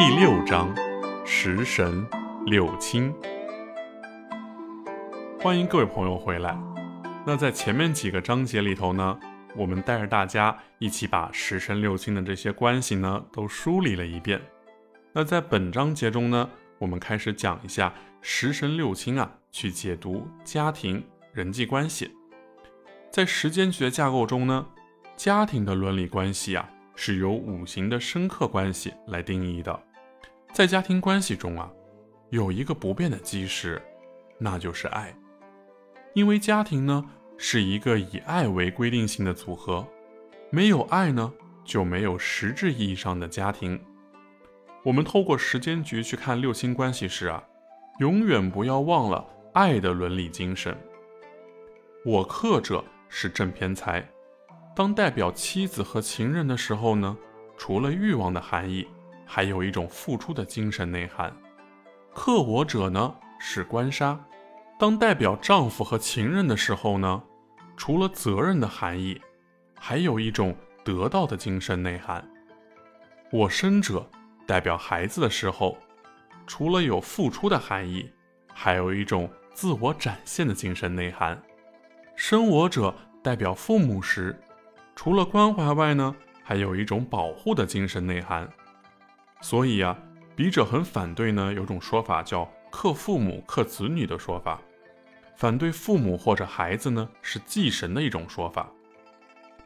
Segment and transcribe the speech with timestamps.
[0.00, 0.74] 第六章：
[1.26, 2.06] 食神
[2.46, 3.14] 六亲。
[5.38, 6.58] 欢迎各位朋友回来。
[7.26, 9.20] 那在前面几个章节里头呢，
[9.54, 14.40] 我们带着大家一起把食神六亲的这些关系呢都梳理了一遍。
[15.12, 16.48] 那在本章节中呢，
[16.78, 17.92] 我们开始讲一下
[18.22, 21.04] 食神六亲啊，去解读家庭
[21.34, 22.10] 人际关系。
[23.10, 24.66] 在时间局的架构中呢，
[25.14, 26.66] 家庭的伦理关系啊。
[26.96, 29.82] 是由五行的生克关系来定义的。
[30.60, 31.72] 在家庭关系中啊，
[32.28, 33.80] 有一个不变的基石，
[34.36, 35.10] 那就是爱。
[36.12, 37.02] 因为家庭呢
[37.38, 39.88] 是一个以爱为规定性的组合，
[40.50, 41.32] 没有爱呢
[41.64, 43.80] 就没有实质意义上的家庭。
[44.84, 47.42] 我们透过时间局去看六亲关系时啊，
[47.98, 50.76] 永远不要忘了爱的伦理精神。
[52.04, 54.06] 我克者是正偏财。
[54.76, 57.16] 当代表妻子和情人的时候呢，
[57.56, 58.86] 除了欲望的含义，
[59.32, 61.32] 还有一种付出的精神内涵。
[62.12, 64.18] 克我者呢是官杀。
[64.76, 67.22] 当代表丈夫和情人的时候呢，
[67.76, 69.20] 除了责任的含义，
[69.78, 72.28] 还有一种得到的精神内涵。
[73.30, 74.04] 我生者
[74.48, 75.78] 代表孩子的时候，
[76.44, 78.10] 除了有付出的含义，
[78.52, 81.40] 还有一种自我展现的精神内涵。
[82.16, 84.36] 生我者代表父母时。
[84.96, 88.50] 除了关怀外呢，还有一种保护的精神内涵。
[89.40, 89.96] 所以啊，
[90.36, 94.60] 笔者很反对呢，有种说法叫克父母克子女的说法，
[95.36, 98.70] 反对父母或者孩子呢是祭神的一种说法。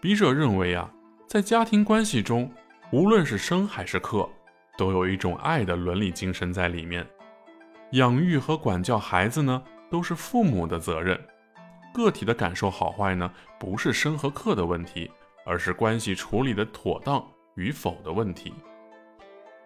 [0.01, 0.91] 笔者认为啊，
[1.27, 2.51] 在家庭关系中，
[2.93, 4.29] 无论是生还是克，
[4.77, 7.07] 都有一种爱的伦理精神在里面。
[7.93, 11.19] 养育和管教孩子呢，都是父母的责任。
[11.93, 15.11] 个体的感受好坏呢，不是生和克的问题，
[15.47, 18.53] 而是关系处理的妥当与否的问题。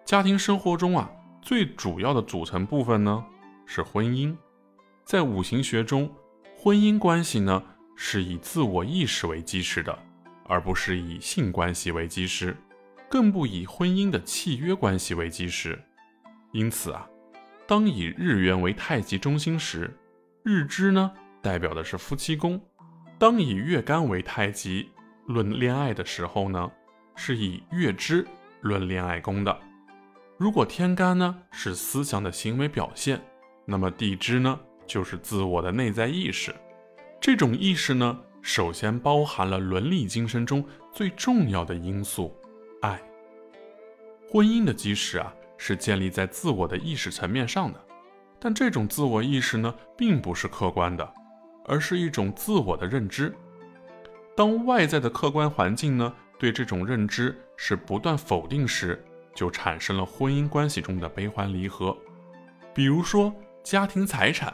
[0.09, 1.11] 家庭生活中啊，
[1.42, 3.23] 最主要的组成部分呢
[3.67, 4.34] 是婚姻。
[5.05, 6.10] 在五行学中，
[6.56, 7.62] 婚姻关系呢
[7.94, 9.99] 是以自我意识为基石的，
[10.47, 12.56] 而不是以性关系为基石，
[13.10, 15.78] 更不以婚姻的契约关系为基石。
[16.53, 17.06] 因此啊，
[17.66, 19.94] 当以日元为太极中心时，
[20.43, 21.12] 日支呢？
[21.43, 22.59] 代表的是夫妻宫。
[23.19, 24.88] 当以月干为太极
[25.27, 26.72] 论恋爱的时候呢，
[27.15, 28.27] 是以月支
[28.62, 29.55] 论恋爱宫的。
[30.38, 33.21] 如果天干呢是思想的行为表现，
[33.65, 36.54] 那么地支呢就是自我的内在意识。
[37.21, 42.32] 这种意识呢，首先包含了伦理精神中最重要的因素——
[42.82, 43.03] 爱。
[44.31, 47.84] 婚姻的基石啊，是建立在自我的意识层面上的，
[48.38, 51.15] 但这种自我意识呢，并不是客观的。
[51.70, 53.34] 而是一种自我的认知。
[54.34, 59.05] 当外在的客观环境呢对这种认知是不断否定时，
[59.38, 61.97] 就产生了婚姻关系中的悲欢离合。
[62.75, 63.32] 比如说
[63.62, 64.53] 家庭财产，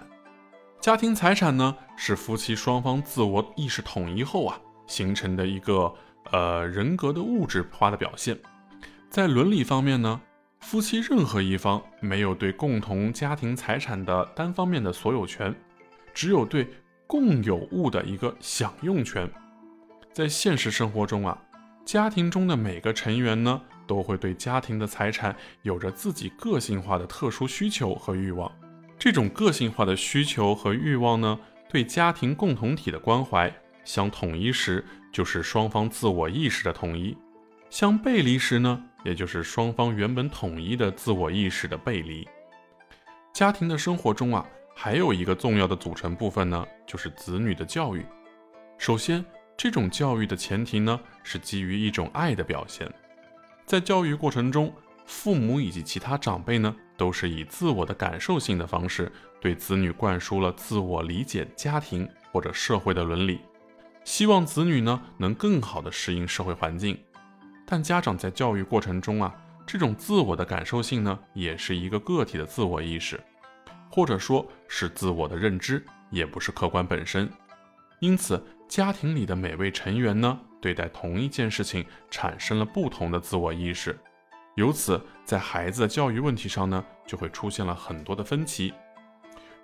[0.78, 5.90] 家庭财产呢是夫妻双方自我意识统一后啊形成的一个
[6.30, 8.38] 呃人格的物质化的表现。
[9.08, 10.20] 在伦理方面呢，
[10.60, 15.54] 夫妻任何一方没有对共同家庭财产的单方面的所有权，
[16.12, 16.68] 只有对。
[17.06, 19.30] 共有物的一个享用权，
[20.10, 21.38] 在现实生活中啊，
[21.84, 28.50] 家庭中的每个成员呢，都会对家庭的财产有着自己个性化的特殊需求和欲望。
[28.98, 33.52] 这种个性化的需求和欲望呢，对家庭共同体的关怀
[33.84, 37.16] 相统一时，就是双方自我意识的统一；
[37.70, 42.26] 相背离时呢，也就是双方原本统一的自我意识的背离。
[43.32, 44.46] 家庭的生活中啊。
[44.76, 48.04] 还有一个重要的组成部分呢，就是子女的教育。
[48.76, 49.24] 首先，
[49.56, 52.92] 这种教育的前提呢，是基于一种爱的表现。
[53.66, 54.72] 在教育过程中，
[55.06, 59.10] 父母以及其他长辈呢，都是以自我的感受性的方式，
[59.40, 63.40] 对子女灌输了自我理解家庭或者社会的伦理，
[64.04, 66.98] 希望子女呢能更好的适应社会环境。
[67.66, 69.34] 但家长在教育过程中啊，
[69.66, 73.18] 这种自我的感受性呢，也是一个个体的自我意识。
[73.90, 77.30] 或者说是自我的认知，也不是客观本身。
[78.00, 83.94] 因此，家庭里的每位成员呢，对待同一件事情产生了不同的自我意识，
[84.54, 88.72] 由此在孩子的教育问题上呢，就会出现了很多的分歧。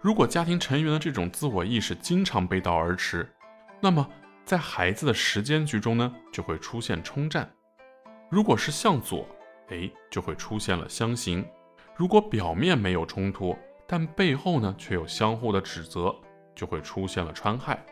[0.02, 3.26] 如果家庭成员的这种自我意识经常背道而驰，
[3.81, 4.06] 那么
[4.44, 7.50] 在孩子的时间局中呢，就会出现冲战。
[8.29, 9.26] 如果是向左，
[9.70, 11.43] 哎，就会出现了相形；
[11.96, 13.56] 如果表面没有冲突，
[13.87, 16.14] 但背后呢，却有相互的指责，
[16.55, 17.82] 就会出现了穿害。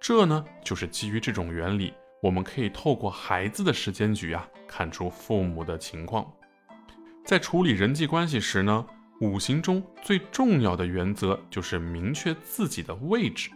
[0.00, 1.92] 这呢，就是基于这种原理，
[2.22, 6.24] 我们可以透过孩子的时间局啊，看出父母的情况。
[7.24, 8.86] 在处理人际关系时呢，
[9.20, 13.50] 五行中最重要的原则就是明确自己的位置，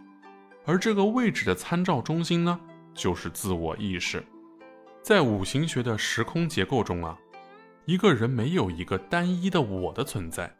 [0.65, 2.59] 而这个位置的参照中心呢，
[2.93, 4.21] 就是自我意识。
[5.01, 7.17] 在五行学的时空结构中啊，
[7.85, 10.53] 一个人没有一个单一的我的存在，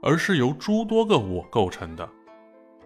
[0.00, 2.08] 而是由诸多个我构成的。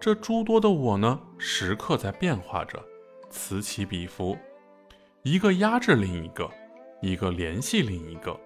[0.01, 2.83] 这诸多的我呢，时刻在变化着，
[3.29, 4.37] 此起彼伏，
[5.25, 6.47] 一个压制另一个，
[7.01, 8.39] 一个联系另一个。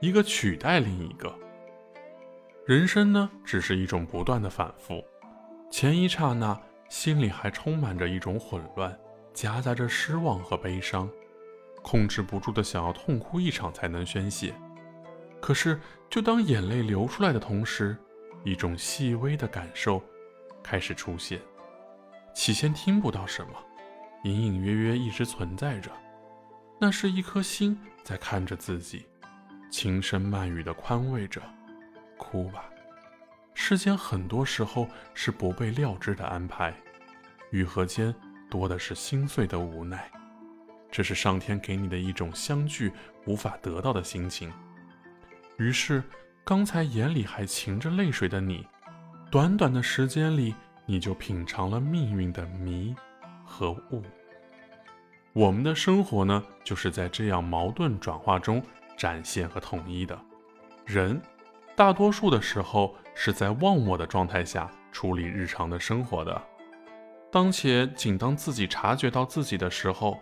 [0.00, 1.32] 一个取代另一个，
[2.66, 5.02] 人生呢，只是一种不断的反复。
[5.70, 8.98] 前一刹那，心里还充满着一种混乱，
[9.32, 11.08] 夹杂着失望和悲伤，
[11.82, 14.52] 控制不住的想要痛哭一场才能宣泄。
[15.40, 15.80] 可是，
[16.10, 17.96] 就当眼泪流出来的同时，
[18.42, 20.02] 一种细微的感受
[20.64, 21.40] 开始出现。
[22.34, 23.52] 起先听不到什么，
[24.24, 25.90] 隐隐约约一直存在着，
[26.84, 29.06] 那是一颗心在看着自己。
[29.70, 31.40] 轻声慢语的宽慰着，
[32.18, 32.66] 哭吧。
[33.54, 36.74] 世间很多时候是不被料知的安排，
[37.52, 38.14] 愈合间
[38.50, 40.12] 多的是心碎的无奈。
[40.90, 42.92] 这是上天给你的一种相聚
[43.24, 44.52] 无法得到的心情。
[45.56, 46.04] 于是，
[46.44, 48.68] 刚才眼里还噙着泪水的你，
[49.30, 50.54] 短短的时间里，
[50.84, 52.94] 你就品尝了命运的迷
[53.42, 54.02] 和悟。
[55.34, 58.62] 我们的生活呢，就是在这样矛盾转化中。
[58.96, 60.16] 展现和统一的
[60.86, 61.20] 人，
[61.74, 66.40] 大多数的时候是在忘我的状态下处理日常的生活的。
[67.32, 70.20] 当且，仅当自己察觉到自己的时候，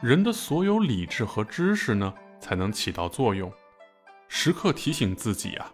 [0.00, 3.52] 人的所有理智和知识呢，才能起到作用。
[4.26, 5.70] 时刻提醒自己啊，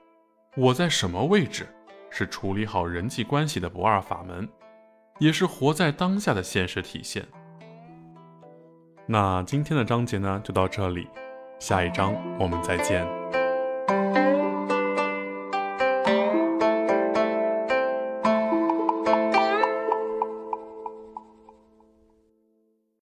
[0.56, 1.68] 我在什么位置，
[2.10, 4.48] 是处理好人际关系的不二法门，
[5.20, 7.24] 也是活在当下的现实体现。
[9.12, 11.08] 那今天的章节呢，就到这里。
[11.58, 13.04] 下一章我们再见。